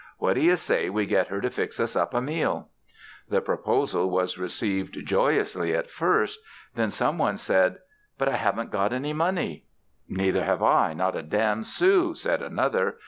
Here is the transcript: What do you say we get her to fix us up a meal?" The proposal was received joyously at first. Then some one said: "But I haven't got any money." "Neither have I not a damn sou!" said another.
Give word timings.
What 0.17 0.33
do 0.33 0.41
you 0.41 0.55
say 0.55 0.89
we 0.89 1.05
get 1.05 1.27
her 1.27 1.39
to 1.41 1.49
fix 1.51 1.79
us 1.79 1.95
up 1.95 2.15
a 2.15 2.21
meal?" 2.23 2.69
The 3.29 3.39
proposal 3.39 4.09
was 4.09 4.35
received 4.39 4.97
joyously 5.05 5.75
at 5.75 5.91
first. 5.91 6.39
Then 6.73 6.89
some 6.89 7.19
one 7.19 7.37
said: 7.37 7.77
"But 8.17 8.27
I 8.27 8.37
haven't 8.37 8.71
got 8.71 8.93
any 8.93 9.13
money." 9.13 9.67
"Neither 10.09 10.43
have 10.43 10.63
I 10.63 10.95
not 10.95 11.15
a 11.15 11.21
damn 11.21 11.61
sou!" 11.63 12.15
said 12.15 12.41
another. 12.41 12.95